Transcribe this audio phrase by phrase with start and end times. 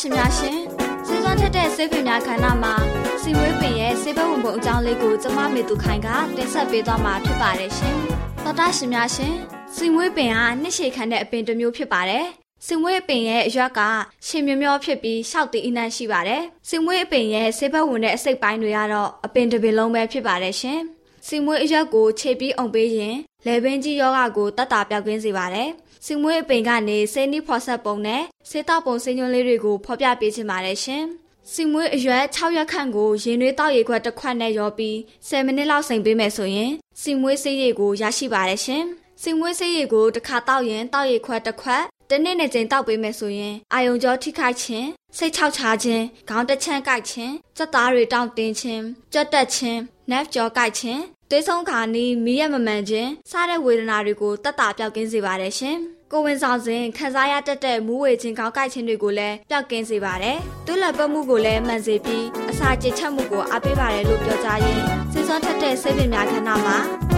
[0.00, 0.58] ရှင်များရှင်
[1.06, 2.74] စေစွမ်းထက်တဲ့ဆေးပင်များခန္ဓာမှာ
[3.22, 7.96] စီဝေးပင်ရဲ့ဆေးဘက်ဝင်ပုံအကြောင်းလေးကိုကျမမေသူခိုင်ကတင်ဆက်ပေးသွားမှာဖြစ်ပါတယ်ရှင်
[8.44, 9.34] သောတာရှင်များရှင်
[9.74, 12.26] စီဝေးပင်ဟာနှစ်ရှည်ခံတဲ့အပင်တစ်မျိုးဖြစ်ပါတယ်
[12.66, 13.80] စင်ဝေးအပင်ရဲ့အရွက်က
[14.26, 20.80] ရှင်မြောမြောဖြစ်ပြီးရှောက်တည်အနှံ့ရှိပါတယ်။စင်ဝေးအပင်ရဲ့ဆေးဘက်ဝင်တဲ့အစိတ်ပိုင်းတွေကတော့အပင်တစ်ပင်လုံးပဲဖြစ်ပါတယ်ရှင်။
[21.28, 23.16] စင်ဝေးအရွက်ကိုခြေပြီးအောင်ပေးရင်
[23.46, 25.68] လယ်ပင်ကြီးယောဂကိုတတ်တာပြောက်ကင်းစေပါတယ်။
[26.06, 31.04] စင်မွေးအပိန်ကနေဆေးနီးဖော်ဆက်ပုံနဲ့ဆေးတောက်ပုံဆေးညွှန်းလေးတွေကိုဖော်ပြပေးချင်ပါတယ်ရှင်။
[31.52, 34.96] စင်မွေးအရွက်6ရက်ခန့်ကိုရင်သွေးတောက်ရည်ခွက်တစ်ခွက်နဲ့ရောပြီး
[35.28, 38.84] 10မိနစ်လောက်စိမ်ပေးမယ်ဆိုရင်စင်မွေးဆေးရည်ကိုရရှိပါတယ်ရှင်။
[39.22, 48.82] စင်မွေးဆေးရည်ကိုတစ်ခါတောက်ရင်တောက်ရည်ခွက်တစ်ခွက်တနေ့နဲ့ချိန်တောက်ပေးမယ်ဆိုရင်အာယုံကြောထိခိုက်ခြင်းစိတ်ချောက်ချခြင်းခေါင်းတချမ်းကိုက်ခြင်းစက်သားတွေတောင့်တင်းခြင်း
[49.12, 49.80] ကြက်တက်ခြင်း
[50.10, 51.00] နက်ကြောကိုက်ခြင်း
[51.30, 55.76] သွေးဆုံးခါနီးမီးရမမှန်ခြင်းစတဲ့ဝေဒနာတွေကိုတက်တာပြောက်ကင်းစေပါတယ်ရှင်။
[56.12, 60.36] ကိုဝင်ဆောင်စဉ်ခံစားရတတ်တဲ့မူးဝေခြင်းကောင်းကိုက်ခြင်းတွေကိုလည်းပျောက်ကင်းစေပါတယ်။
[60.66, 64.82] သွေးလက်ပတ်မှုကိုလည်းမှန်စေပြီးအစာကြေချက်မှုကိုအားပေးပါတယ်လို့ပြောကြားရင်း
[65.12, 66.76] စေစွမ်းထက်တဲ့ဆေးပင်များခန္ဓာမှာ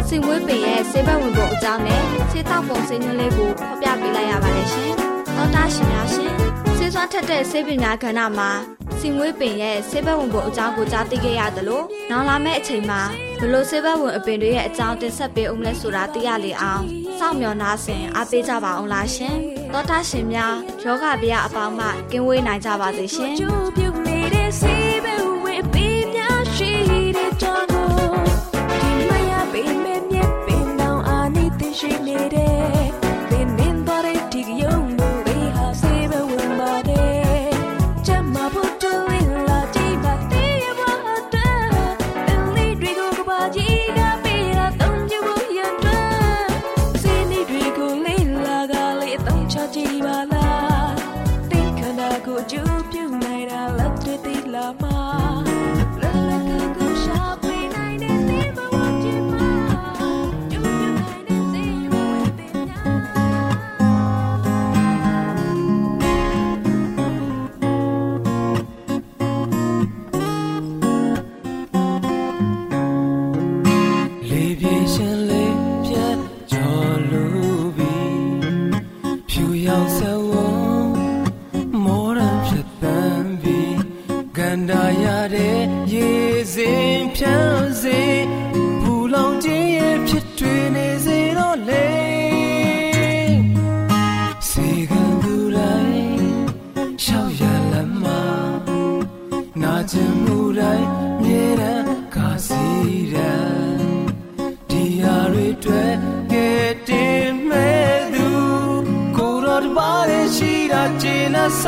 [0.08, 4.92] စင်ဝေးပင်ရဲ့ဆေးဘက်ဝင်ပုံအကြောင်းနဲ့ဆေးတောက်ပုံဆေးညွှန်းလေးကိုဖော်ပြပေးလိုက်ရပါတယ်ရှင်။
[5.36, 6.35] သောတာရှင်များရှင်
[6.86, 8.50] ဆေးစွမ်းထက်တဲ့ဆေးပညာကဏ္ဍမှာ
[8.98, 13.00] စီမွေးပင်ရဲ့ဆေးဘက်ဝင်ပုံအကြောင်းကိုကြားသိခဲ့ရသလိုနောက်လာမယ့်အချိန်မှာ
[13.40, 16.82] ဘလို့ဆေးဘက်ဝင်အပင်တွေရဲ့အကြောင်းတင်ဆက်ပေးဦးမလဲဆိုတာသိရလေအောင်
[17.18, 19.36] စောင့်မျှော်နှားဆင်အားပေးကြပါအောင်လားရှင်
[19.72, 26.70] သောတာရှင်များယောဂဗျာအပေါင်းမှကင်းဝေးနိုင်ကြပါစေရှင်ကျိုးပြုတ်နေတဲ့ဆေးဘက်ဝင်ပင်များရှိ
[27.16, 32.75] တဲ့ကြောင့်ဒီမရပင်မဲ့မြက်ပင်တောင်အာနိသင်ရှိနေတဲ့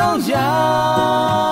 [0.06, 1.47] င်းနဲ့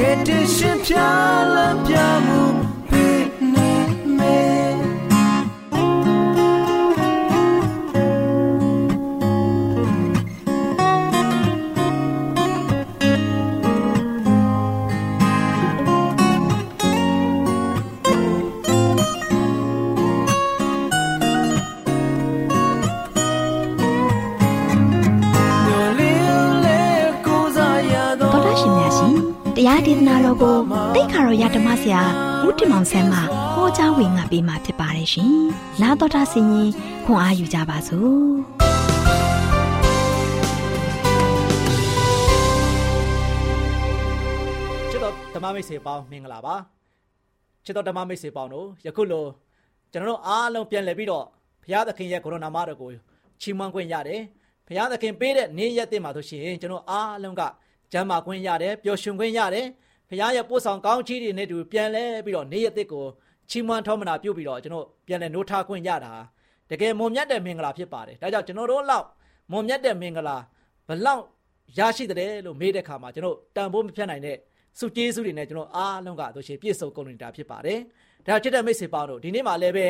[0.00, 1.08] ကဲတရှင်ဖြာ
[1.54, 1.94] လမ်းပြ
[2.26, 2.47] မှု
[30.88, 32.02] တော်ကိုတိတ်ခါတော်ရဓမ္မဆရာ
[32.46, 33.20] ဦးတင်မောင်ဆန်းမှ
[33.54, 35.32] ဟောကြားဝင်ငါပေးมาဖြစ်ပါတယ်ရှင်။
[35.82, 36.70] နာတော်တာဆင်ရင်
[37.04, 38.22] ခွန်အားယူကြပါစို့။
[44.90, 46.54] ချစ်တော်ဓမ္မမိတ်ဆွေပေါင်းမင်္ဂလာပါ
[47.64, 49.24] ချစ်တော်ဓမ္မမိတ်ဆွေပေါင်းတို့ယခုလို
[49.92, 51.24] ကျွန်တော်တို့အားလုံးပြန်လည်ပြီးတော့
[51.62, 52.90] ဘုရားသခင်ရဲ့ကိုရိုနာမတော်ကို
[53.40, 54.20] ချီးမွမ်းခွင့်ရတယ်
[54.66, 57.42] ဘုရားသခင်ပေးတဲ့နေ့ရက်တင်မှာဆိုရှင်ကျွန်တော်အားလုံးက
[57.92, 59.66] ကျမ်းမာခွင့်ရတယ်ပျော်ရွှင်ခွင့်ရတယ်
[60.08, 63.04] ဘုရားရဲ့ပို့ဆောင်ကောင်းချီးတွေနဲ့တူပြန်လဲပြီးတော့နေ့ရက်တစ်ကို
[63.50, 66.12] ချီးမွမ်းထောမနာပြုပြီးတော့ကျွန်တော်ပြန်လဲနိုးထားခွင့်ရတာ
[66.70, 69.06] တကယ်မွန်မြတ်တဲ့မင်္ဂလာဖြစ်ပါတယ်ဒါကြောင့်ကျွန်တော်တို့လောက်
[69.52, 70.36] မွန်မြတ်တဲ့မင်္ဂလာ
[70.88, 71.22] ဘလောက်
[71.78, 74.36] ရရှိတယ်လို့မေးတဲ့ခါမှာကျွန်တော်တန်ဖိုးမဖြတ်နိုင်တဲ့
[74.78, 77.78] စုကျေးစုတွေနဲ့ကျွန်တော်အားလုံးကတို့ရှိပြည့်စုံကုန်နေတာဖြစ်ပါတယ်။
[78.26, 79.86] ဒါချစ်တဲ့မိတ်ဆွေပေါင်းတို့ဒီနေ့မှလည်းပဲ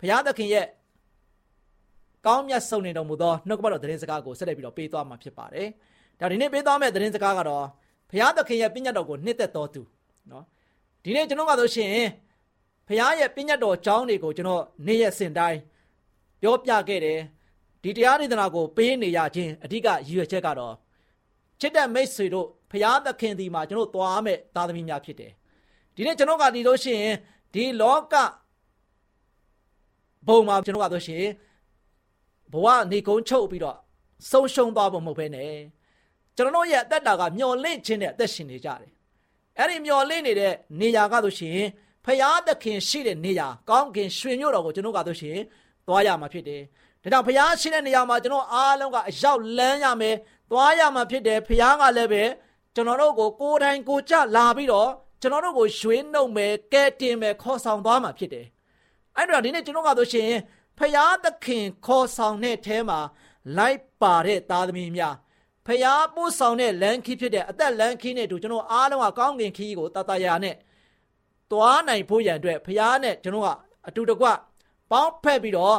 [0.00, 0.66] ဘုရားသခင်ရဲ့
[2.26, 5.68] ကောင်းမြတ်ဆုံးနေတော်မူသောနှုတ်ကပတ်တော်သတင်းစကားကိုဆက်လက်ပြီးတော့ပေးသွားမှာဖြစ်ပါတယ်။
[6.20, 7.64] ဒါဒီနေ့ပေးသွားမယ့်သတင်းစကားကတော့
[8.10, 9.82] ဘုရားသခင်ရဲ့ပြည့်ညတ်တော်ကိုနှစ်သက်တော်သူ
[10.30, 10.44] နော်
[11.02, 11.90] ဒီနေ့ကျွန်တော်ကဆိုရှင်
[12.88, 15.58] ဘုရားရဲ့ပြည့်ညတ်တော်အကြောင်းတွေကိုကျွန်တော်နေ့ရက်စဉ်တိုင်း
[16.42, 17.20] ပြောပြခဲ့တယ်
[17.82, 20.74] ဒီတရားဒေသနာကိုပေးနေရခြင်းအဓိကရည်ရွယ်ချက်ကတော့
[21.60, 25.32] ချစ်တဲ့မိတ်ဆွေတို့ဖရာသခင်ဒီမှာကျွန်တော်သွားမဲ့သားသမီးများဖြစ်တယ်
[25.94, 27.16] ဒီနေ့ကျွန်တော်ကဒီလို့ရှိရင်
[27.54, 28.14] ဒီလောက
[30.26, 31.24] ဘုံမှာကျွန်တော်ကဆိုရှင်
[32.52, 33.76] ဘဝနေကုန်းချုပ်ပြီးတော့
[34.30, 35.52] ဆုံးရှုံးသွားဖို့မဟုတ်ဘဲနဲ့
[36.38, 38.90] ကျွန်တော်ရဲ့အသက်တာကမျော်လင့်ခြင်းနဲ့အသက်ရှင်နေကြတယ်
[39.58, 41.58] အဲ့ဒီမျော်လင့်နေတဲ့နေရာကဆိုရှင်
[42.04, 45.38] ဖရာသခင်ရှိတဲ့နေရာကောင်းကင်ရွှေမြို့တော်ကိုကျွန်တော်ကဆိုရှင်
[45.86, 46.62] သွားရမှာဖြစ်တယ်
[47.02, 50.16] ဒါကြောင့်ဖရာရှိတဲ့နေရာမှာကျွန်တော်အားလုံးကအရောက်လန်းရမယ်
[50.50, 52.24] သွားရမှာဖြစ်တယ်ဖရာကလည်းပဲ
[52.74, 54.90] ကျွန်တော်တို့ကိုကိုယ်တိုင်ကိုယ်ကြလာပြီးတော့
[55.20, 58.46] ကျွန်တော်တို့ကိုရွှေနှုတ်မယ်ကဲတင်မယ်ခေါ်ဆောင်သွားမှာဖြစ်တယ်
[59.16, 60.30] အဲ့တော့ဒီနေ့ကျွန်တော်ကဆိုရှင်
[60.78, 62.98] ဖရာသခင်ခေါ်ဆောင်တဲ့အဲမှာ
[63.56, 65.14] လိုက်ပါတဲ့သားသမီးများ
[65.68, 70.54] ဖျားပို့ဆောင်တဲ့လမ်းခီးဖြစ်တဲ့အသက်လမ်းခီးနဲ့အတူကျွန်တော်အားလုံးကကောင်းကင်ခီးကိုတတရာနဲ့
[71.50, 73.48] သွားနိုင်ဖို့ရန်အတွက်ဖျားနဲ့ကျွန်တော်က
[73.88, 74.26] အတူတကွ
[74.90, 75.78] ပေါင်းဖက်ပြီးတော့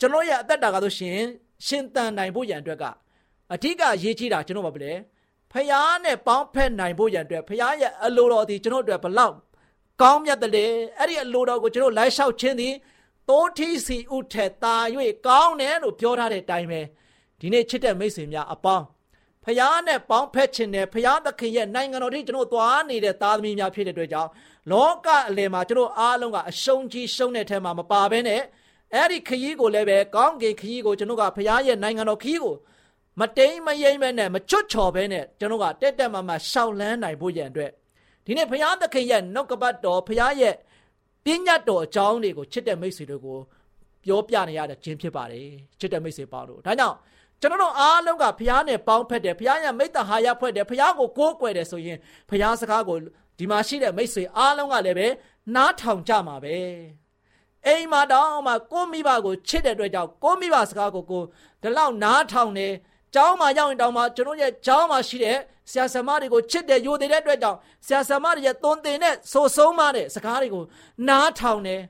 [0.00, 1.18] ကျွန်တော်ရဲ့အသက်တာကဆိုရှင်
[1.66, 2.84] ရှင်တန်နိုင်ဖို့ရန်အတွက်က
[3.52, 4.94] အဓိကရေးကြီးတာကျွန်တော်ဘာဖြစ်လဲ
[5.52, 9.34] ဖျားနဲ့ပေါင်းဖက်နိုင်ဖို့ရန်အတွက်ဖျားရဲ့အလိုတော်ဒီကျွန်တော်တို့ဘလောက်
[10.02, 10.66] ကောင်းမြတ်တယ်လေ
[10.98, 12.74] အဲ့ဒီအလိုတော်ကိုကျွန်တော်လိုက်လျှောက်ခြင်းသည်
[13.28, 14.74] တိုးထီးစီဥထက်တာ၍
[15.26, 16.80] ကောင်းတယ်လို့ပြောထားတဲ့အတိုင်းပဲ
[17.40, 18.84] ဒီနေ့ချစ်တဲ့မိတ်ဆွေများအပေါင်း
[19.44, 24.30] ဖျားနဲ့ပေါင်းဖက်ခြင်းနဲ့ဖျားသခင်ရဲ့နိုင်ငံတော်ထိကျွန်တော်သွားနေတဲ့သားသမီးများဖြစ်တဲ့အတွက်ကြောင့်
[24.70, 28.42] လောကအလယ်မှာကျွန်တော်အားလုံးကအရှုံးကြီးရှုံးတဲ့ထဲမှာမပါဘဲနဲ့
[28.94, 32.54] အဲ့ဒီခရီးကိုလည်းပဲကောင်းကင်ခရီးကိုကျွန်တော်ကဖျားရဲ့နိုင်ငံတော်ခရီးကို
[33.20, 37.70] မတိမ်မယိမ့်ပဲနဲ့မချွတ်ချော်ပဲနဲ့ကျွန်တော်ကတက်တက်မမရှောက်လန်းနိုင်ဖို့ရန်အတွက်
[38.26, 40.54] ဒီနေ့ဘုရားသခင်ရဲ့နှုတ်ကပတ်တော်ဘုရားရဲ့
[41.24, 43.38] ပညာတော်အကြောင်းတွေကိုချစ်တဲ့မိတ်ဆွေတို့ကို
[44.04, 45.46] ပြောပြနေရတဲ့ခြင်းဖြစ်ပါတယ်
[45.80, 46.96] ချစ်တဲ့မိတ်ဆွေပေါင်းတို့ဒါကြောင့်
[47.40, 51.98] ကျွန်တော်တို့အားလုံးကဘုရားနဲ့ပေါင်းဖက်တယ်ဘုရားရဲ့မိတ္တဟာယဖွဲ့တယ်ဘုရားကိုကိုးကွယ်တယ်ဆိုရင်
[52.30, 52.96] ဘုရားစကားကို
[53.38, 55.08] ဒီမှာရှိတဲ့မိတ်ဆွေအားလုံးကလည်းပဲ
[55.54, 56.56] နားထောင်ကြမှာပဲ
[57.66, 61.22] အိမ်မှာတောင်းမှကိုမိဘကိုချစ်တဲ့အတွက်ကြောင့်ကိုမိဘစကားကိုကို
[61.62, 62.68] ဒီလောက်နားထောင်နေ
[63.14, 65.38] ကျောင်းမှာရောက်ရင်တောင်မှကျွန်တော်ရဲ့ကျောင်းမှာရှိတဲ့
[65.70, 70.64] ဆရာဆရာမတွေကိုချစ်တဲ့ယိုတဲ့အတွက်ကြောင့်ဆရာဆရာမတွေရဲ့သွန်သင်တဲ့ဆိုဆုံးမတဲ့စကားတွေကို
[71.08, 71.82] နားထောင်တယ်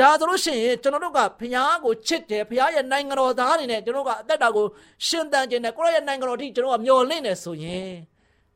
[0.00, 4.66] ဒါဆိုလို့ရှိရင်ကျွန်တော်တို့ကဘုရားကိုချစ်တယ်ဘုရားရဲ့နိုင်ငံတော်သားတွေနဲ့ကျွန်တော်ကအသက်တာကို
[5.06, 7.90] ရှင်သန်ခြင်းနဲ့ကိုယ့်ရဲ့နိုင်ငံတော်အထိကျွန်တော်ကမျှော်လင့်နေဆိုရင်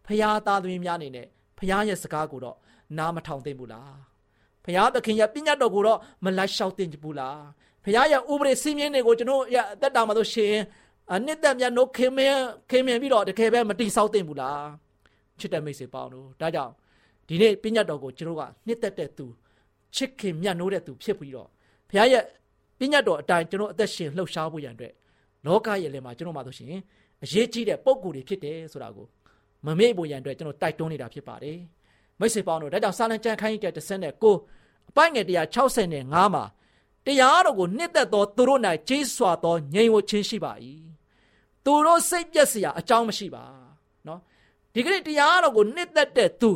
[0.07, 1.27] ဘုရားသားသမီးများအနေနဲ့
[1.59, 2.57] ဘုရားရဲ့စကားကိုတော့
[2.99, 3.95] နားမထောင်သင့်ဘူးလား
[4.65, 7.39] ဘုရားသခင်ရဲ့ပညာတော်ကိုတော့မလိုက်လျှောက်သင့်ဘူးလား
[7.85, 10.55] ဘုရားရဲ့ဥပဒေစည်းမျဉ်းတွေကိုကျွန်တော်ရဲ့အသက်တာမှာဆိုရှင်
[11.13, 14.65] အနှစ်သက်မြတ်နိုးခင်မင်းခင်မင်းပြီးတော့တကယ်ပဲမတိဆောက်သင့်ဘူးလား
[15.41, 16.73] ချစ်တဲ့မိတ်ဆွေပေါင်းတို့ဒါကြောင့်
[17.29, 19.27] ဒီနေ့ပညာတော်ကိုကျွန်တော်ကနှစ်သက်တဲ့သူ
[19.95, 21.49] ချစ်ခင်မြတ်နိုးတဲ့သူဖြစ်ပြီးတော့
[21.91, 22.23] ဘုရားရဲ့
[22.79, 24.93] ပညာတော်အတိုင်းကျွန်တော်အသက်ရှင်လှုပ်ရှားဖို့ရန်အတွက်
[25.47, 26.69] လောကရဲ့လည်းမှာကျွန်တော်မှာဆိုရှင်
[27.25, 29.07] အရေးကြီးတဲ့ပုံကိုယ်တွေဖြစ်တယ်ဆိုတာကို
[29.67, 31.59] မမေ့ဖို့ရန်အတွက်ကျွန်တော်တိုက်တွန်းနေတာဖြစ်ပါတယ်
[32.21, 35.27] မိတ်ဆွေပေါင်းတို့ဒါကြောင့်စာလံကျမ်းခိုင်းတဲ့39အပိုင်းငယ်
[35.75, 36.45] 165မှာ
[37.07, 40.53] တရားတော်ကိုနှစ်သက်သောသူတို့၌ကြီးစွာသောငြိမ်ဝခြင်းရှိပါ၏
[41.65, 43.45] သူတို့စိတ်ပြက်စရာအကြောင်းမရှိပါ
[44.07, 44.21] နော်
[44.75, 46.51] ဒီကနေ့တရားတော်ကိုနှစ်သက်တဲ့သူ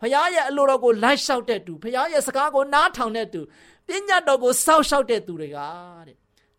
[0.00, 3.40] ဖခင်ရဲ့အလိုတော်ကိုလိုက်လျှောက်တဲ့သူဖခင်ရဲ့စကားကိုနားထောင်တဲ့သူ
[3.86, 5.58] ပညာတော်ကိုစောင့်ရှောက်တဲ့သူတွေက
[6.06, 6.16] တဲ့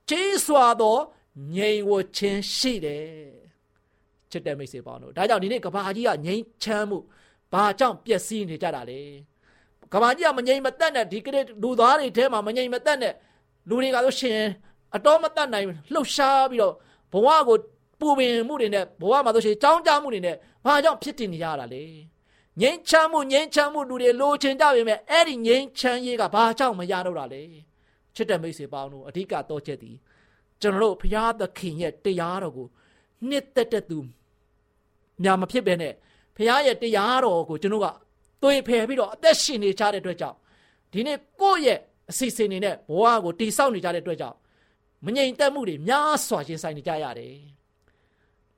[0.09, 0.97] ကြီးစွာသော
[1.55, 3.39] ငြိမ်ဝခြင်းရှိတယ်
[4.31, 6.99] ချစ်တဲ့မိတ်ဆွေပေါင်းတို့ဒါကြောင့်ဒီနေ့ကဘာကြီးကငြိမ်ချမ်းမှု
[7.53, 8.99] ဘာကြောင့်ပျက်စီးနေကြတာလဲ
[9.93, 13.13] ကဘာကြီးကမငြိမ်မသက်နဲ့ဒီကနေ့လူသားတွေထဲမှာမငြိမ်မသက်နဲ့
[13.69, 14.41] လူတွေကဆိုရှင်
[14.95, 16.73] အတော်မတတ်နိုင်လှုပ်ရှားပြီးတော့
[17.13, 17.57] ဘဝကို
[17.99, 21.83] ပူပင်မှုတွေနဲ့ဘဝမှာဆိုရှင်ကြောင်းကြမှုတွေနဲ့ဘာကြောင့်ဖြစ်တည်နေရတာလဲ
[22.61, 27.41] ငိမ့်ချမ်းမှုငိမ့်ချမ်းမှုလူတွေလိုချင်ကြပေမဲ့အဲ့ဒီငိမ့်ချမ်းရေးကဘာကြောင့်မရတော့တာလဲ
[28.15, 29.91] ချစ်တဲ့မိတ်ဆွေပေါင်းတို့အဓိကတော့ချက်ဒီ
[30.61, 32.67] ကျွန်တော်တို့ဘုရားသခင်ရဲ့တရားတော်ကို
[33.29, 33.99] နှစ်သက်တဲ့သူ
[35.23, 35.93] ညာမဖြစ်ပဲနဲ့
[36.35, 37.87] ဘုရားရဲ့တရားတော်ကိုကျွန်တော်က
[38.41, 40.37] သွေဖယ်ပြီးတော့အသက်ရှင်နေကြတဲ့အတွက်ကြောင့်
[40.91, 44.37] ဒီနေ့ကိုယ့်ရဲ့အစီအစဉ်တွေနဲ့ဘဝကိုတိဆောက်နေကြတဲ့အတွက်ကြောင့်
[45.05, 47.33] မငြိမ်သက်မှုတွေများစွာရင်ဆိုင်နေကြရတယ်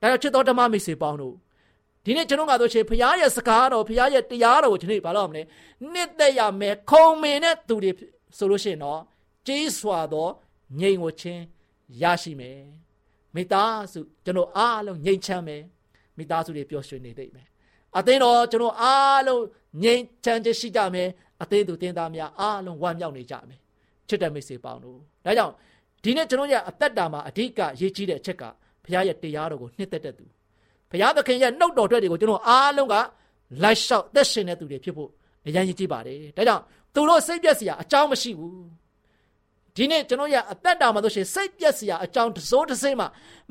[0.00, 1.34] ဒါကြောင့်ချစ်တော်ဓမ္မမိတ်ဆွေပေါင်းတို့
[2.04, 5.42] ဒီနေ့ကျွန်တော်ကတော့ရှင်ဘုရားရဲ့စကားတော်ဘုရားရဲ့တရားတော်ကိုဒီနေ့ဘာလို့မလဲ
[5.92, 7.90] နှစ်သက်ရမယ်ခုံမင်တဲ့သူတွေ
[8.38, 9.00] ဆိုလို့ရှိရင်တော့
[9.46, 10.28] ကြီးစွာသော
[10.80, 11.42] ငြိမ်ဝခြင်း
[12.02, 12.60] ရရှိမယ်
[13.34, 15.62] မိသားစုကျွန်တော်အားလုံးငြိမ်ချမ်းမယ်
[16.18, 17.46] မိသားစုတွေပျော်ရွှင်နေသိမယ်
[17.98, 19.42] အသင်းတော်ကျွန်တော်အားလုံး
[19.82, 21.08] ငြိမ်ချမ်းခြင်းရှိကြမယ်
[21.42, 23.60] အသင်းသူတင်းသားများအားလုံးဝမ်းမြောက်နေကြမယ်
[24.08, 25.54] ချစ်တဲ့မိတ်ဆွေပေါင်းတို့ဒါကြောင့်
[26.04, 28.42] ဒီနေ့ကျွန်တော်ရဲ့အသက်တာမှာအဓိကရေးကြီးတဲ့အချက်က
[28.84, 30.26] ဘုရားရဲ့တရားတော်ကိုနှစ်သက်တဲ့သူ
[30.92, 32.94] ဘုရားသခင်ရဲ့နှုတ်တော်အတွက်တွေကိုကျွန်တော်အားလုံးက
[33.62, 35.10] လိုက်လျှောက်သက်ရှင်တဲ့သူတွေဖြစ်ဖို့
[35.46, 36.62] အရင်ကြီးကြည့်ပါတယ်ဒါကြောင့်
[36.94, 38.62] သူတို့စိတ်ပြက်စရာအကြောင်းမရှိဘူး
[39.76, 43.06] ဒီနေ့ကျွန်တော်ရဲ့အသက်တာမှာဆိုရှင်စိတ်ပြက်စရာအကြောင်းတစိုးတစ်စိမ့်မှ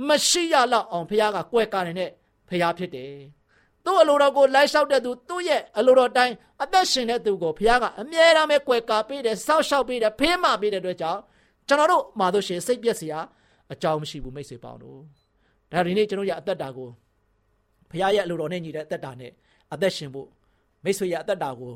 [0.07, 2.10] မရှိရလောက်အောင်ဘုရားကကွယ်ကာနေတဲ့
[2.50, 3.12] ဘုရားဖြစ်တယ်
[3.86, 6.33] သူ့အလိုတော်ကိုလိုက်လျှောက်တဲ့သူသူ့ရဲ့အလိုတော်တိုင်း
[6.63, 11.19] အသက်ရှင်တဲ့သူကိုဘုရားကအမြဲတမ်းပဲကွယ်ကာပေးတယ်စောက်ရှောက်ပေးတယ်ဖေးမပေးတဲ့အတွက်ကြောင့်
[11.67, 13.19] ကျွန်တော်တို့မှာဆိုရှင်စိတ်ပြက်စရာ
[13.74, 15.00] အကြောင်းမရှိဘူးမိတ်ဆွေပေါင်းတို့
[15.71, 16.89] ဒါဒီနေ့ကျွန်တော်ရဲ့အသက်တာကို
[17.91, 19.31] ဘုရားရဲ့အလိုတော်နဲ့ညီတဲ့အသက်တာနဲ့
[19.74, 20.27] အသက်ရှင်ဖို့
[20.83, 21.74] မိတ်ဆွေရဲ့အသက်တာကို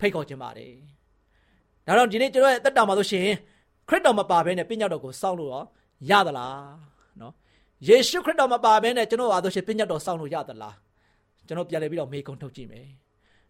[0.00, 0.72] ဖိတ်ခေါ်ခြင်းပါတယ်
[1.86, 3.26] ဒါတော့ဒီနေ့ကျွန်တော်ရဲ့အသက်တာမှာဆိုရှင်
[3.88, 5.62] ခရစ်တော်မပါဘဲနဲ့ပညာတော်ကိုစောင့်လို့ရော
[6.10, 6.58] ရသလား
[7.20, 7.32] နော်
[7.88, 10.74] ယေရှုခရစ်တော်မပါဘဲနဲ့ကျွန်တော်အားဆိုရှင်ပညာတော်စောင့်လို့ရသလား
[11.46, 12.86] ကျွန်တော်ပြန်လည်ပြီးတော့မေးခွန်းထုတ်ကြည့်မယ်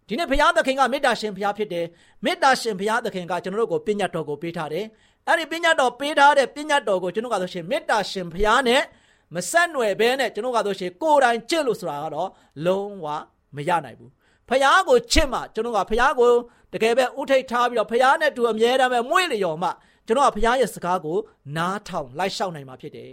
[0.09, 1.87] ဒီနေ့ဘုရားသခင်ကမေတ္တာရှင်ဘုရားဖြစ်တယ်
[2.25, 4.85] မေတ္တာရှင်ဘုရားသခင်ကကျွန်တော်တို့ကိုပညာတော်ကိုပေးထားတယ်
[5.27, 8.83] အဲ့ဒီပညာတော်ပေးထားတဲ့ပညာတော်ကိုကျွန်တော်ကဆိုရှင်မေတ္တာရှင်ဘုရားနဲ့
[9.35, 12.31] မဆက်နွယ်ဘဲနဲ့ကျွန်တော်ကဆိုရှင်ကိုယ်တိုင်ချစ်လို့ဆိုတာကတော့
[12.67, 13.07] လုံးဝ
[13.57, 14.11] မရနိုင်ဘူး
[14.49, 16.33] ဖះကိုချစ်မှကျွန်တော်ကဖះကို
[16.73, 19.71] တကယ်ပဲဥထိတ်ထားပြီးတော့ဖះနဲ့တူအမြဲတမ်းပဲမွေးလျော်မှ
[20.07, 21.17] ကျွန်တော်ကဖះရဲ့စကားကို
[21.57, 23.13] နားထောင်လိုက်လျှောက်နိုင်မှာဖြစ်တယ်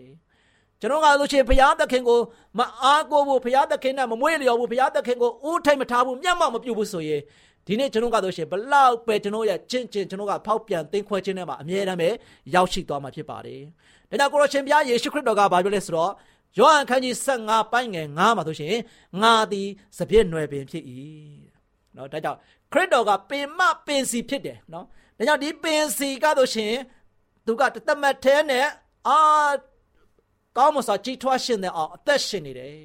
[0.80, 2.20] ကျွန်တော်ကဆိုရှင်ဘုရားသခင်ကို
[2.60, 7.22] မအားကိုးဘူးဘုရားသခင်နဲ့မမွေးလျော်ဘူးဘုရားသခင်ကိုဦးထိတ်မထားဘူးမျက်မှောက်မပြုတ်ဘူးဆိုရင်
[7.68, 12.10] ဒီနေ့ကျွန်တော်ကဆိုရှင်ဘလောက်ပဲကျွန်တော်ရဲ့ကျင့်ကျင့်ကျွန်တော်ကဖောက်ပြန်သိမ်းခွဲခြင်းနဲ့မှာအမြဲတမ်းပဲ
[12.54, 13.62] ရောက်ရှိသွားမှာဖြစ်ပါတယ်။
[14.14, 16.12] ဒါကြောင့်ကိုရရှင်ဘုရားယေရှုခရစ်တော်ကဘာပြောလဲဆိုတော့
[16.58, 18.76] ယောဟန်ခန်းကြီး15ပိုင်းငယ်9မှာဆိုရှင်
[19.22, 19.68] ငါသည်
[19.98, 20.84] စပြည့်နွယ်ပင်ဖြစ်၏။
[21.96, 22.40] နော်ဒါကြောင့်
[22.74, 24.86] ခရစ်တော်ကပင်မပင်စီဖြစ်တယ်နော်။
[25.18, 26.74] ဒါကြောင့်ဒီပင်စီကဆိုရှင်
[27.46, 28.66] သူကတသမတ်သေးနဲ့
[29.08, 29.18] အာ
[30.58, 32.78] ကောင်းမစွာကြီးထွားရှင်တဲ့အောင်အသက်ရှင်နေတယ်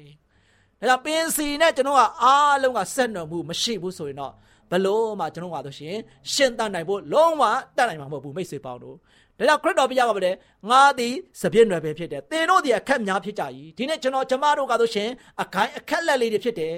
[0.79, 4.33] ။ဒါကြောင့်ပင်စီနဲ့ကျွန်တော်ကအားလုံးကဆက်နွယ်မှုမရှိဘူးဆိုရင်တော့
[4.71, 5.95] ဘလို့မှကျွန်တော်ကဆိုရှင်
[6.33, 7.43] ရှင်တတ်နိုင်ဖို့လုံးဝ
[7.77, 8.97] တတ်နိုင်မှာမဟုတ်ဘူးမိတ်ဆွေပေါင်းတို့
[9.39, 10.37] ဒါကြောင့်ခရစ်တော်ဘုရားကလည်း
[10.69, 13.43] ငါသည်စပြည့်နွယ်ပဲဖြစ်တယ်သင်တို့ဒီအခက်များဖြစ်ကြ၏
[13.77, 15.09] ဒီနေ့ကျွန်တော်ကျမတို့ကဆိုရှင်
[15.41, 16.75] အခိုင်အခက်လက်လေးတွေဖြစ်တယ်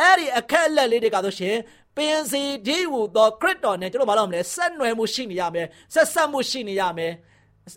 [0.00, 1.56] အဲ့ဒီအခက်လက်လေးတွေကဆိုရှင်
[1.96, 7.12] ပင်စီဒီဟူသောခရစ်တော်နဲ့ကျွန်တော်မလုပ်မလဲဆက်နွယ်မှုရှိနေရမယ်ဆက်ဆက်မှုရှိနေရမယ်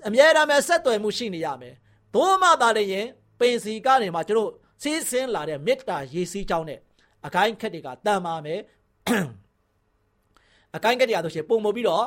[0.08, 1.74] အမြဲတမ်းပဲဆက်သွယ်မှုရှိနေရမယ်
[2.16, 3.08] သို့မှသာလည်းရင်
[3.40, 6.80] ပင်စီကနေမှကျွန်တော်စီးဆင်းလာတဲ့မေတ္တာရေးစည်းကြောင်းနဲ့
[7.26, 8.60] အခိုင်ခက်တွေကတန်ပါမယ်
[10.76, 12.06] အကိုင်းကတည်းကဆိုရှင်ပုံမပြီးတော့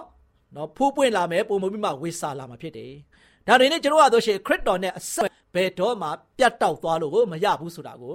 [0.56, 2.92] နော်ဖူးပွင့်လာမယ်ပုံမပြီးမှဝေစာလာမှာဖြစ်တယ်။
[3.46, 6.08] ဒါတွေနဲ့ကျွန်တော်ကဆိုရှင်ခရစ်တော်နဲ့အဆက်ဘယ်တော့မှ
[6.38, 8.14] ပြတ်တောက်သွားလို့ကိုမရဘူးဆိုတာကို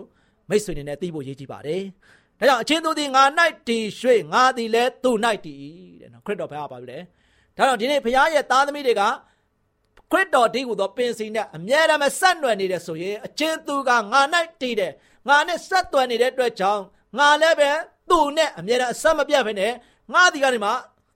[0.50, 1.81] မိတ်ဆွေတွေနဲ့သိဖို့ရည်ကြည်ပါတယ်။
[2.39, 3.24] ဒါကြောင့်အချင်းသူသည်ငါ၌
[3.67, 5.12] တည်ရွှေ့ငါသည်လည်းသူ၌
[5.46, 5.62] တည်
[6.01, 7.00] တဲ့နော်ခရစ်တော်ဘုရားပါပြီလေ။
[7.58, 9.03] ဒါကြောင့်ဒီနေ့ဘုရားရဲ့သားသမီးတွေက
[10.12, 14.22] ခရစ်တော်ဒီဟူသောပင်စီနဲ့အမြဲတမ်းဆက်နွယ်နေတယ်ဆိုရင်အချင်းသူကငါ၌
[14.62, 14.93] တည်တယ်
[15.27, 16.84] ငါနဲ့ဆက်သွယ်နေတဲ့အတွက်ကြောင့်
[17.17, 17.69] ငါလည်းပဲ
[18.10, 19.72] သူ့နဲ့အမြဲတမ်းအဆက်မပြတ်ပဲနဲ့
[20.13, 20.72] ငါဒီကနေမှ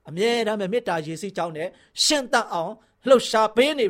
[0.09, 1.67] အမြဲတမ်းပဲမေတ္တာရေစီးကြောင်းနဲ့
[2.03, 2.71] ရှင်တတ်အောင်
[3.07, 3.85] လှုပ်ရှားပေးနေ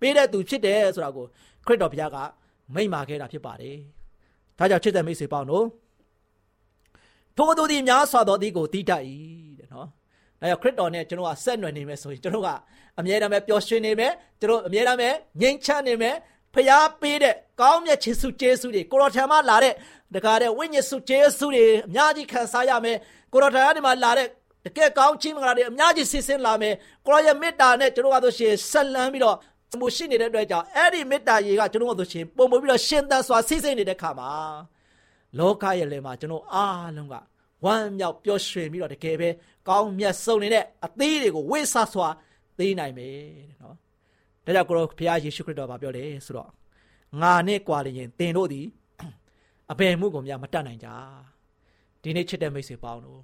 [0.00, 1.26] ပေးတဲ့သူဖြစ်တယ်ဆိုတာကို
[1.66, 2.16] ခရစ်တော်ဘုရားက
[2.74, 3.76] မိန့်မာခဲ့တာဖြစ်ပါတယ်။
[4.58, 5.66] ဒါကြောင့်ချစ်တဲ့မိတ်ဆွေပေါင်းတို့
[7.36, 9.02] ထိုသူသည်များစွာသောသည်ကိုတိတတ်၏
[9.58, 9.86] တဲ့နော်။
[10.40, 12.48] ဒါကြောင့်ခရစ်တော်နဲ့ကျွန်တော်ကဆက်နွယ်နေမယ်ဆိုရင်ကျွန်တော်က
[12.98, 15.08] အမြဲတမ်းပဲပျော်ရွှင်နေမယ်ကျွန်တော်အမြဲတမ်းပဲ
[15.40, 16.16] ငြိမ်ချမ်းနေမယ်
[16.54, 19.74] ဖျားပေးတဲ့ကောင်းမြတ်ခြေဆုကျေးဇူးတွေကိုရောထံမှလာတဲ့
[20.14, 22.96] တကားတဲ့ဝိညာဉ်ဆုကျေးဇူးတွေအများကြီးခံစားရမယ်
[23.32, 24.28] ကိုရောထံကနေမှလာတဲ့
[24.64, 26.74] တကယ်ကောင်းချီးမင်္ဂလာတွေအများကြီးဆင်းဆင်းလာမယ်
[27.06, 29.36] ကိုရောရဲ့မေတ္တာနဲ့ကျွန်တော်ကဆိုရှင်ဆက်လန်းပြီးတော့
[29.80, 34.30] မှုရှိနေတဲ့အတွက်ကြောင့်အဲ့ဒီမေတ္တာရေကကျွန်တော်တို့ဆိုရှင်ပုံပုံပြီးတော့ရှင်သန်စွာဆင်းဆင်းနေတဲ့ခါမှာ
[35.38, 37.14] လောကရဲ့လေမှာကျွန်တော်အားလုံးက
[37.64, 39.28] ဝမ်းမြောက်ပျော်ရွှင်ပြီးတော့တကယ်ပဲ
[39.68, 42.08] ကောင်းမြတ်ဆုံးနေတဲ့အသေးတွေကိုဝိဆစွာ
[42.58, 43.14] သေးနိုင်မယ်
[43.50, 43.74] တဲ့နော်
[44.44, 46.50] ဒါကြောင့်ကိုရောဘုရားယေရှုခရစ်တော်ကပြောတယ်ဆိုတော့
[47.22, 48.66] ငါနဲ့ကြွာလျင်တင်တို့သည်
[49.72, 50.88] အဘယ်မှုကိုများမတတ်နိုင်ကြ
[52.02, 53.20] ဒီနေ့ချစ်တဲ့မိတ်ဆွေပေါင်းတို့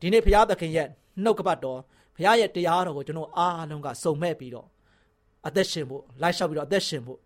[0.00, 0.88] ဒီနေ့ဘုရားသခင်ရဲ့
[1.24, 1.80] နှုတ်ကပတ်တော်
[2.16, 4.66] ဘုရားရဲ့တရားတော်ကိုကျွန်တော်အားလုံးကစုံမဲ့ပြီးတော့
[5.46, 7.18] အသက်ရှင်ဖို့လိုက်လျှောက်ပြီးတော့အသက်ရှင်ဖို့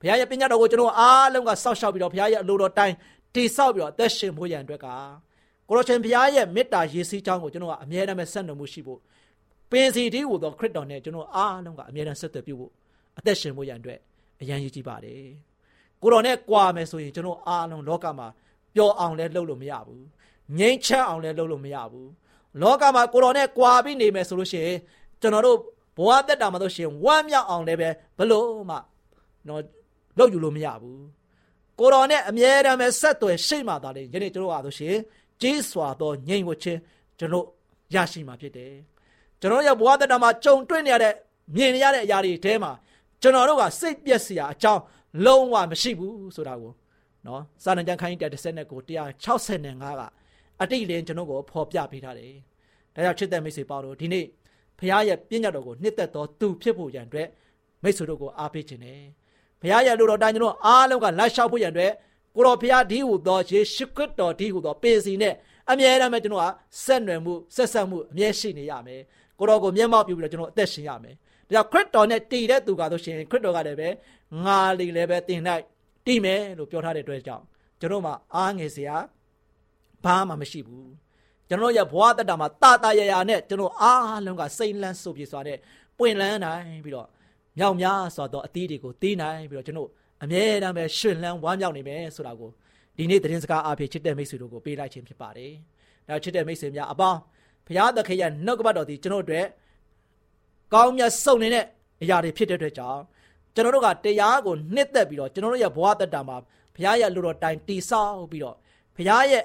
[0.00, 2.94] ဘုရားရဲ့ပညာတော်ကိုကျွန်တော်အားလုံးကစောင့်ရှောက်ပြီးတော့ဘုရားရဲ့အလိုတော်တိုင်း
[3.34, 4.86] တည်ဆောက်ပြီးတော့အသက်ရှင်ဖို့ရန်အတွက်က
[5.68, 8.98] ကိုရရှင်ဘုရားရဲ့မေတ္တာရေးစည်းကြောင်းကိုကျွန်တော်ကအမြဲတမ်းဆက်နွယ်မှုရှိဖို့
[9.70, 12.70] ပင်စီတီးဟူသောခရစ်တော်နဲ့ကျွန်တော်အားလုံးကအမြဲတမ်းဆက်သွယ်ပြုဖို့
[13.18, 13.98] အသက်ရှင်ဖို့ရန်အတွက်
[14.40, 15.16] အရန်ရည်ကြည်ပါတယ်
[16.02, 18.26] ကိုတော်နဲ့ကြွာမယ်ဆိုရင်ကျွန်တော်အားလုံးလောကမှာ
[18.74, 20.04] ပျော်အောင်လဲလုပ်လို့မရဘူး
[20.58, 22.10] ငြိမ်းချမ်းအောင်လဲလုပ်လို့မရဘူး
[22.60, 24.78] လောကမှာကိုတော်နဲ့ကြွာပြီးနေမယ်ဆိုလို့ရှိရင်
[25.20, 25.58] ကျွန်တော်တို့
[25.96, 28.76] ဘဝတက်တာမှာလို့ရှိရင်ဝမ်းမြောက်အောင်လည်းပဲဘလို့မှ
[29.48, 29.62] တော့
[30.18, 31.02] လုပ်ယူလို့မရဘူး
[31.78, 35.00] ကိုတော်နဲ့အမြဲတမ်းပဲဆက်သွယ်ရှိမှသာလေယနေ့ကျွန်တော်အားလို့ရှိရင်
[35.40, 36.78] ကြီးစွာသောငြိမ်ဝတ်ခြင်း
[37.18, 37.46] ကျွန်တော်
[37.94, 38.72] ရရှိမှာဖြစ်တယ်
[39.40, 41.14] ကျွန်တော်ရဲ့ဘဝတက်တာမှာကြုံတွေ့နေရတဲ့
[41.56, 42.72] မြင်နေရတဲ့အရာတွေထဲမှာ
[43.22, 44.82] ကျွန်တော်တို့ကစိတ်ပြက်စရာအကြောင်း
[45.26, 46.72] လုံးဝမရှိဘူးဆိုတာကို
[47.26, 50.02] နော်စာနံကျမ်းခိုင်းတဲ့30ကို165က
[50.62, 52.32] အတိတ်လင်းကျွန်တော်ကိုဖော်ပြပေးထားတယ်။
[52.94, 54.24] ဒါကြောင့်ချစ်တဲ့မိတ်ဆွေပေါင်းတို့ဒီနေ့
[54.78, 57.28] ဖခင်ရဲ့ပြည့်ညတ်တော်ကိုနှစ်သက်သောသူဖြစ်ဖို့ရန်အတွက်
[57.82, 59.00] မိတ်ဆွေတို့ကိုအားပေးခြင်းနဲ့
[59.60, 61.92] ဖခင်ရဲ့လူတော်တိုင်းကျွန်တော်အားလုံးကလိုက်လျှောက်ဖို့ရန်အတွက်
[62.34, 65.34] ကိုတော်ဖခင်ဒီဟူသောယေရှုခရစ်တော်ဒီဟူသောပေစီနဲ့
[65.70, 66.48] အမြဲတမ်းပဲကျွန်တော်က
[66.84, 69.00] ဆက်နွယ်မှုဆက်ဆက်မှုအမြဲရှိနေရမယ်။
[69.38, 71.14] ကိုတော်ကိုမျက်မှောက်ပြုပြီးတော့ကျွန်တော်အသက်ရှင်ရမယ်။
[71.48, 73.88] ဒါကြောင့်ခရစ်တော်နဲ့တည်တဲ့သူကဆိုရှင်ခရစ်တော်ကလည်းပဲ
[74.44, 75.40] ငါလီလည်းပဲတင်၌
[76.06, 77.44] တည်မယ်လို့ပြောထားတဲ့အတွက်ကြောင့်
[77.80, 78.96] ကျွန်တော်မှအားငယ်စရာ
[80.04, 80.90] ဘာမှမရှိဘူး
[81.48, 85.58] ကျွန်တော်ရဲ့ဘဝတတမှာတာတာရရနဲ့ကျွန်တော်အားလုံးကစိတ်လန်းစုပ်ပြေစွာနဲ့
[85.98, 87.08] ပွင့်လန်းနိုင်ပြီးတော့
[87.58, 89.88] မြောက်များစွာသောအသီးတွေကိုတီးနိုင်ပြီးတော့ကျွန်တော်
[90.22, 92.50] အမြဲတမ်းပဲရှင်လန်းဝမ်းမြောက်နေမယ်ဆိုတာကို
[92.96, 95.52] ဒီနေ့သတင်းစကားအဖြစ်ချစ်တဲ့မိတ်ဆွေတို့ကိုပေးလိုက်ခြင်းဖြစ်ပါတယ်။
[96.08, 97.18] ဒါချစ်တဲ့မိတ်ဆွေများအပေါင်း
[97.66, 99.46] ဘုရားသခင်ရဲ့နှုတ်ကပတ်တော်ဒီကျွန်တော်တို့အတွက်
[100.74, 101.64] ကောင်းမြတ်စုံနေတဲ့
[102.02, 103.00] အရာတွေဖြစ်တဲ့အတွက်ကြောင့်
[103.54, 106.36] ကျွန်တော်တို့ကတရားကိုနှစ်သက်ပြီးတော့ကျွန်တော်တို့ရဲ့ဘဝတတမှာ
[106.74, 108.56] ဘုရားရဲ့လူတော်တိုင်တိဆောက်ပြီးတော့
[108.96, 109.42] ဘုရားရဲ့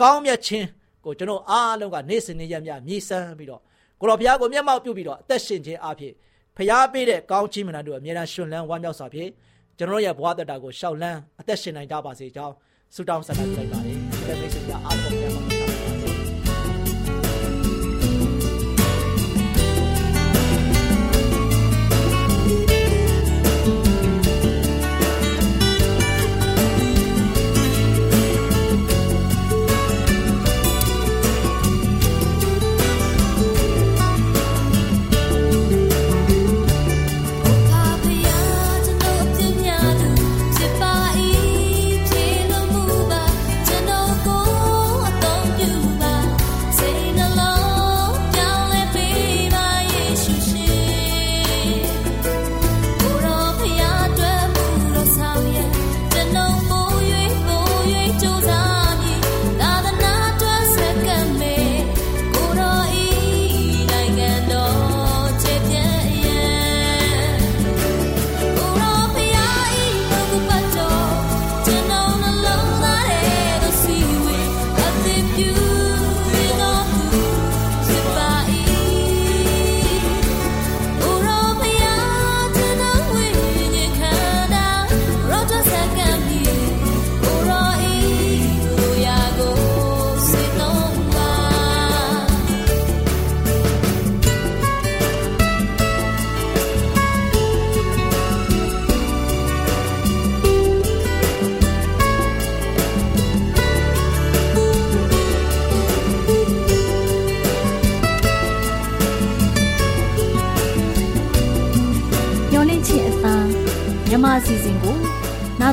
[0.00, 0.66] ကောင်းမြတ်ခြင်း
[1.04, 3.62] ကိုကျွန်တော်အားလုံးကနေ့စဉ်နေ့ရက်မြမြည်ဆန်းပြီးတော့
[4.00, 6.12] ကိုတော်ဘုရားကိုမျက်မှောက်ပြုပြီးတော့အသက်ရှင်ခြင်းအဖြစ်
[6.56, 9.30] ဘုရားပေးတဲ့ကောင်းချီးမင်္ဂလာတို့အမြဲတမ်းရှင်လန်းဝမ်းမြောက်စွာဖြင့်
[9.78, 12.54] ကျွန်တော်ရဲ့ဘဝတတကိုရှောက်လန်းအသက်ရှင်နိုင်ကြပါစေကြောင်း
[12.94, 15.49] ဆုတောင်းဆန္ဒပြုလိုက်ပါတယ်။ဒီမိတ်ဆွေများအားလုံးပြန်ပါ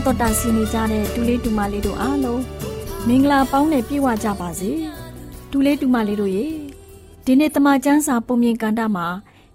[0.05, 2.41] တော်တာဆင်းနေကြတဲ့ဒူလေးဒူမလေးတို့အားလုံး
[3.07, 4.71] မင်္ဂလာပေါင်းနဲ့ပြည့်ဝကြပါစေ
[5.51, 6.45] ဒူလေးဒူမလေးတို့ရေ
[7.25, 9.07] ဒီနေ့တမချန်းစာပုံမြင်ကန်တာမှာ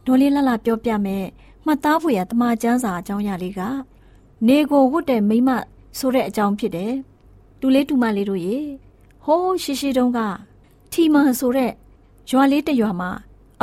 [0.06, 1.24] ဒေါ်လေးလှလှပြောပြမယ်
[1.66, 3.60] မှတ်သားဖွယ်ရတမချန်းစာအကြောင်းအရာလေးက
[4.46, 5.50] နေကိုဝတ်တဲ့မိမ
[5.98, 6.92] ဆိုတဲ့အကြောင်းဖြစ်တယ်
[7.60, 8.56] ဒူလေးဒူမလေးတို့ရေ
[9.24, 10.20] ဟိုးရှိရှိတုန်းက
[10.92, 11.72] ထီမန်ဆိုတဲ့
[12.30, 13.10] ရွာလေးတရွာမှာ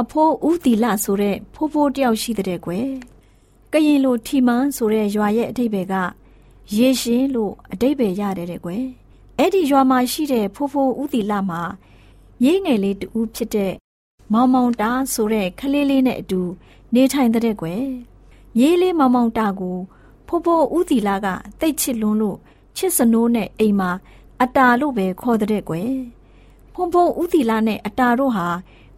[0.01, 2.87] အဖိုးဦးတီလဆိုတဲ့ဖိုးဖိုးတယောက်ရှိတဲ့ကွယ်
[3.73, 5.95] ကရင်လိုထီမန်ဆိုတဲ့ရွာရဲ့အထိပ္ပယ်က
[6.77, 8.85] ရေရှင်လို့အတိပ္ပယ်ရတယ်တဲ့ကွယ်
[9.37, 11.61] အဲ့ဒီရွာမှာရှိတဲ့ဖိုးဖိုးဦးတီလာမှာ
[12.43, 13.73] ရေးငယ်လေးတူဖြစ်တဲ့
[14.33, 16.41] မောင်မောင်တာဆိုတဲ့ခလေးလေးနဲ့အတူ
[16.93, 17.81] နေထိုင်တဲ့ကွယ်
[18.59, 19.77] ရေးလေးမောင်မောင်တာကို
[20.27, 21.27] ဖိုးဖိုးဦးတီလာက
[21.59, 22.37] တိတ်ချစ်လွန်းလို့
[22.77, 23.91] ချစ်စနိုးနဲ့အိမ်မှာ
[24.41, 25.91] အတာလို့ပဲခေါ်တဲ့ကွယ်
[26.73, 28.47] ဖိုးဖိုးဦးတီလာနဲ့အတာတို့ဟာ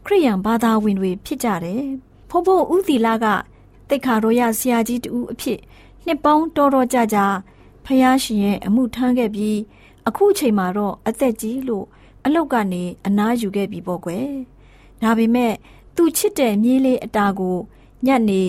[0.06, 1.84] ခရိယန်ဘာသာဝင်တွေဖြစ်ကြတယ်
[2.30, 3.26] ဖိုးဖိုးဦးတီလာက
[3.90, 5.60] တိတ်ခါရောရဆရာကြီးတူအဖြစ်
[6.06, 7.26] နှစ်ပေါင်းတော်တော်ကြာကြာ
[7.86, 9.58] ဖယားရှင်ရဲ့အမှုထမ်းခဲ့ပြီး
[10.08, 11.86] အခုချိန်မှာတော့အသက်ကြီးလို့
[12.26, 14.30] အလောက်ကနေအနားယူခဲ့ပြီပေါ့ကွယ်
[15.02, 15.54] ဒါပေမဲ့
[15.96, 17.58] သူချစ်တဲ့မြေးလေးအတာကို
[18.06, 18.42] ညက်နေ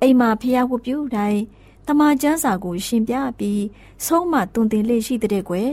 [0.00, 1.40] အိမ်မှာဖျားဝပြူတိုင်း
[1.86, 3.62] တမချန်းစာကိုရှင်ပြပြီး
[4.04, 5.72] ဆုံးမတွင်တင်လေးရှိတဲ့ကွယ်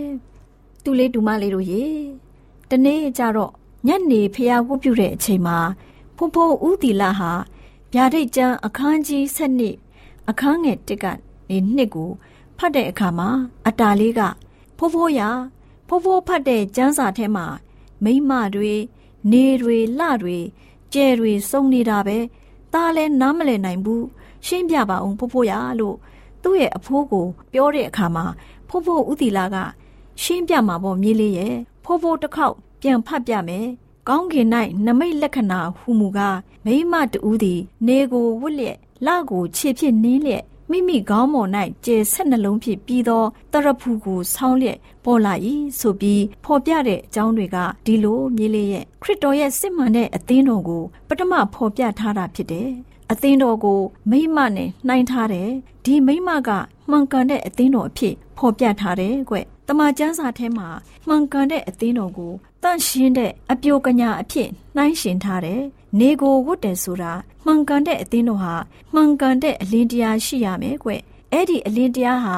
[0.83, 1.85] သူလေးဒူမလေးတို့ရေ
[2.69, 3.51] တနေ့ကျတော့
[3.87, 5.57] ညက်နေဖျားဝပြူတဲ့အချိန်မှာ
[6.15, 7.31] ဖိုးဖိုးဦးတီလာဟာ
[7.93, 9.75] ဗျာဒိတ်ကျမ်းအခန်းကြီး7နှစ်
[10.29, 11.05] အခန်းငယ်1က
[11.49, 12.09] နေနှစ်ကို
[12.63, 13.29] ဖတ်တဲ့အခါမှာ
[13.67, 14.21] အတာလေးက
[14.77, 15.21] ဖိုးဖိုးရ
[15.87, 17.45] ဖိုးဖိုးဖတ်တဲ့ကျမ်းစာထဲမှာ
[18.03, 18.73] မိမတွေ
[19.31, 20.37] နေတွေလှတွေ
[20.93, 22.17] ကျဲတွေစုံနေတာပဲ
[22.73, 24.05] သားလဲနားမလည်နိုင်ဘူး
[24.45, 25.97] ရှင်းပြပါအောင်ဖိုးဖိုးရလို့
[26.43, 28.25] သူ့ရဲ့အဖိုးကို ပြောတဲ့အခါမှာ
[28.69, 29.55] ဖိုးဖိုးဦးတီလာက
[30.21, 33.67] ရှင်းပြမှာပေါ့မြေးလေးရဲ့ဖိုးဖိုးတစ်ခေါက်ပြန်ဖတ်ပြမယ်
[34.07, 34.47] ကောင်းကင်၌
[34.85, 41.49] နမိတ်လက္ခဏာဟူမူကားမိမတူးသည် နေကိုဝတ်လျက်လကိုခြေဖြစ်နင်းလျက် မိမိခေါင်းပေါ်၌
[41.85, 45.33] ကျဲဆက်နှလုံးဖြင့်ပြီးသောတရဖူကိုဆောင်းလျက်ပေါ်လာ၏
[45.79, 52.69] ဆိုပြီးဖော်ပြတဲ့အကြောင်းတွေကဒီလိုမြေးလေးရဲ့ခရစ်တော်ရဲ့စစ်မှန်တဲ့အသင်းတော်ကိုပထမဖော်ပြထားတာဖြစ်တယ်
[53.11, 53.79] အသင်းတော်ကို
[54.11, 55.49] မိမနဲ့နှိုင်းထားတယ်
[55.85, 56.49] ဒီမိမက
[56.89, 59.35] မှန်ကန်တဲ့အသင်းတော်အဖြစ်ဖော်ပြထားတယ်ကွ
[59.67, 60.67] တမန်ကျမ်းစာထဲမှာ
[61.07, 65.61] မှန်ကန်တဲ့အသင်းတော်ကိုတန့်ရှင်းတဲ့အပြိုကညာအဖြစ်နှိုင်းရှင်ထားတယ်။
[65.99, 67.13] နေကိုဝတ်တယ်ဆိုတာ
[67.45, 68.55] မှန်ကန်တဲ့အသင်းတော်ဟာ
[68.93, 70.89] မှန်ကန်တဲ့အလင်းတရားရှိရမယ်ကွ။
[71.31, 72.37] အဲ့ဒီအလင်းတရားဟာ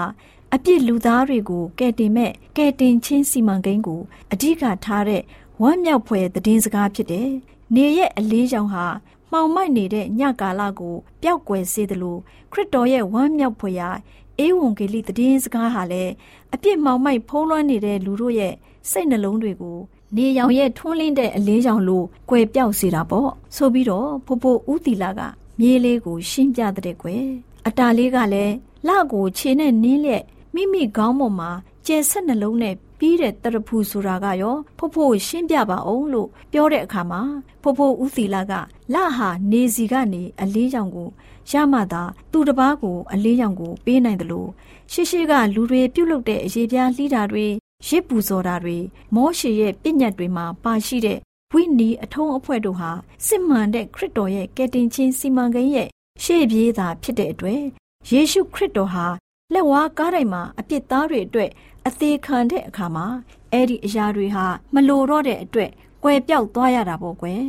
[0.53, 5.21] အပြစ်လူသားတွေကိုကယ်တင်မဲ့ကယ်တင်ချင်းစီမံကိန်းကိုအဓိကထားတဲ့
[5.61, 7.29] ဝမ်းမြောက်ဖွယ်သတင်းစကားဖြစ်တယ်။
[7.75, 8.85] နေရဲ့အလေးကြောင့်ဟာ
[9.31, 12.17] မှောင်မိုက်နေတဲ့ညကာလကိုပျောက်ကွယ်စေသလို
[12.51, 13.89] ခရစ်တော်ရဲ့ဝမ်းမြောက်ဖွယ်ရာ
[14.39, 16.13] အေဝံဂေလိသတင်းစကားဟာလည်း
[16.53, 18.53] အပြစ်မှောင်မိုက်ဖုံးလွှမ်းနေတဲ့လူတို့ရဲ့
[18.89, 19.77] စိတ်နှလုံးတွေကို
[20.15, 25.21] နေရောင်ရဲ့ထွန်းလင်းတဲ့အလေးရောင်လိုကွယ်ပြောက်စေတာပေါ့ဆိုပြီးတော့ဖိုးဖိုးဦးတီလာက
[25.59, 27.25] မြေးလေးကို ရှင်းပြတဲ့ကွယ်
[27.67, 28.53] အတာလေးကလည်း
[28.87, 30.23] လကိုခြေနဲ့နင်းလျက်
[30.55, 31.51] မိမိခေါင်းပေါ်မှာ
[31.85, 37.21] ကျဲဆက်နှလုံးနဲ့ပြီးတဲ့တရဖူဆိုတာကရောဖိုးဖိုးရှင်းပြပါအောင်လို့ပြောတဲ့အခါမှာ
[37.61, 38.53] ဖိုးဖိုးဦးစီလာက
[38.93, 41.09] လဟာနေစီကနေအလေးရောင်ကို
[41.51, 44.49] ရမှသာသူတစ်ပါးကိုအလေးရောင်ကိုပေးနိုင်တယ်လို့
[44.91, 47.45] ရှေ့ရှေ့ကလူတွေပြုတ်လုတဲ့အရေးပြားလှီးတာတွေ
[47.87, 48.77] ရစ်ပူဇော်တာတွေ
[49.15, 51.19] မောရှေရဲ့ပြည့်ညတ်တွေမှာပါရှိတဲ့
[51.51, 52.89] ဝိနီအထုံးအဖွဲ့တို့ဟာ
[53.27, 55.89] စစ်မှန်တဲ့ခရစ်တော်ရဲ့ကယ်တင်ခြင်းစီမံကိန်းရဲ့
[56.23, 57.61] ရှေ့ပြေးသာဖြစ်တဲ့အတွက်
[58.09, 59.05] ယေရှုခရစ်တော်ဟာ
[59.53, 61.49] လက်ဝါးကားတိုင်းမှာအပြစ်သားတွေအတွက်
[61.87, 63.05] အသေးခံတဲ့အခါမှာ
[63.51, 65.71] အဲ့ဒီအရာတွေဟာမလိုတော့တဲ့အတွက်
[66.03, 67.43] ကွယ်ပြောက်သွားရတာပေါ့ကွယ်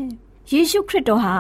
[0.51, 1.35] ယေရှုခရစ်တော်ဟာ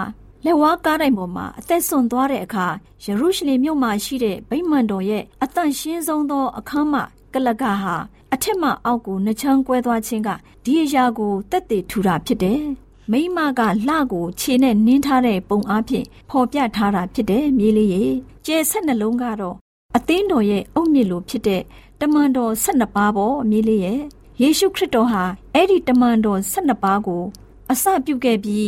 [0.44, 2.66] လက်ဝါးကားတိုင်းပေါ်မှာအသက်ဆွန်သွားတဲ့အခါ
[3.04, 6.94] ယေရုရှလင်မြို့မှာရှိတဲ့ဗိမာန်တော်ရဲ့အသန့်ရှင်းဆုံးသောအခမ်းမ
[7.35, 7.94] ကလကဟာ
[8.35, 10.28] အထက်မှအောက်ကိုနှချမ်းကွဲသွားခြင်းက
[10.64, 12.62] ဒီအရာကိုတက်တည်ထူတာဖြစ်တယ်။
[13.12, 18.04] မိမကလှကိုခြေနဲ့နင်းထားတဲ့ပုံအားဖြင့်ဖော်ပြထားတာဖြစ်တယ်မြေးလေးရေ။
[18.46, 19.57] ကျဲဆက်နှလုံးကတော့
[19.96, 21.62] အသင်းတော်ရဲ့အုတ်မြစ်လိုဖြစ်တဲ့
[22.00, 24.00] တမန်တော်၁၂ပါးပေါ့မြေးလေးရဲ့
[24.40, 25.22] ယေရှုခရစ်တော်ဟာ
[25.54, 27.22] အဲ့ဒီတမန်တော်၁၂ပါးကို
[27.70, 28.66] အစပြုခဲ့ပြီး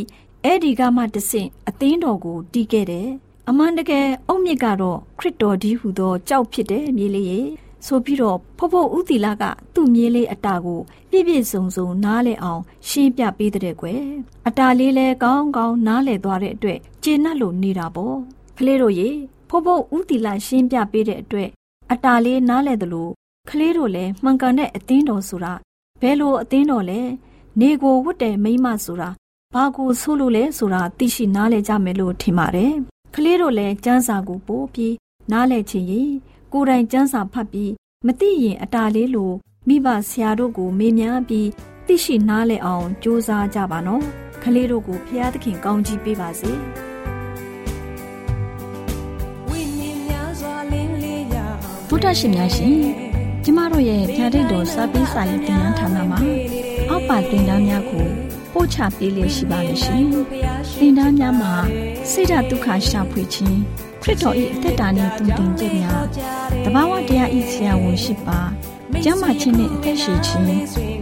[0.49, 3.09] အဲ့ဒီကမှတဆင့်အသင်းတော်ကိုတီးခဲ့တယ်။
[3.49, 7.41] အမှန်တကယ်အုတ်မြစ်ကတော့ခရစ်တော်ဒီဟုသောကြောက်ဖြစ်တယ်မြေးလေးရေ။
[7.87, 10.81] စဆိုပြီးတော့ဖို့ဖို့ဦးတီလာကသူ့မြေးလေးအတာကို
[11.11, 14.01] ပြည့်ပြည့်စုံစုံနားလဲအောင် ရှင်းပြပေးတဲ့ကွယ်
[14.49, 18.17] အတာလေးလဲကောင်းကောင်းနားလဲသွားတဲ့အတွက်ကျေနပ်လို့နေတာပေါ့
[18.59, 19.09] ကလေးတို့ရေ
[19.49, 21.49] ဖို့ဖို့ဦးတီလာရှင်းပြပေးတဲ့အတွက်
[21.93, 23.11] အတာလေးနားလဲတယ်လို့
[23.51, 25.53] ကလေးတို့လည်းမှန်ကန်တဲ့အသင်းတော်ဆိုတာ
[26.01, 27.01] ဘယ်လိုအသင်းတော်လဲ
[27.61, 29.09] နေကိုဝတ်တဲ့မိမဆိုတာ
[29.59, 32.73] ဘာကိုဆိုးလို့လဲဆိုတာသိရှိနားလဲကြမယ်လို့ထင်ပါတယ်
[33.15, 34.95] ကလေးတို့လည်းစမ်းစာကိုပို့ပြီး
[35.33, 36.11] နားလဲချင်ရင်
[36.53, 37.73] ကိုယ်တိုင်စမ်းစာဖတ်ပြီး
[38.07, 39.33] မသိရင်အတာလေးလို
[39.69, 41.49] မိဘဆရာတို့ကိုမေးမြန်းပြီး
[41.87, 44.03] သိရှိနားလဲအောင်ကြိုးစားကြပါနော်
[44.43, 46.51] ကလေးတို့ကိုဖျားသခင်ကောင်းကြီးပေးပါစေ
[49.49, 51.57] ဝိညာဉ်များစွာလင်းလေးရအောင်
[51.89, 52.77] ဗုဒ္ဓရှင်များရှင်
[53.45, 56.19] ကျမတို့ရဲ့ဖြာဒိတ်တော်စာပေးစာရေးတင်နန်းဌာနမှာ
[56.91, 58.07] အောက်ပါတင်ဒားများကို
[58.57, 60.05] ပို့ချပေးလျက်ရှိပါလို့ရှင်
[60.79, 61.55] တင်ဒားများမှာ
[62.11, 63.59] ဆိဒ္ဓတုခရှာဖွေခြင်း
[64.03, 66.03] ခရစ်တော်၏အသက်တာနှင့်တုန်တင်ကြများ
[66.65, 68.41] တဘာဝတရားဤဆရာဝန်ရှိပါ
[69.05, 70.45] ကျမ်းမာခြင်းနှင့်အသက်ရှိခြင်း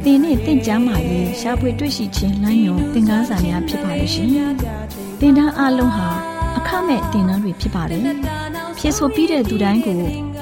[0.05, 4.29] သင်နှင့်တင့်ကြမာရေးရှားဖွေတွေ့ရှိခြင်းလမ်းညွန်သင်ခန်းစာများဖြစ်ပါလိမ့်ရှင်။
[5.21, 6.09] သင်တန်းအလုံးဟာ
[6.59, 8.03] အခမဲ့သင်တန်းတွေဖြစ်ပါတယ်။
[8.79, 10.01] ဖြစ်ဆိုပြီးတဲ့သူတိုင်းကို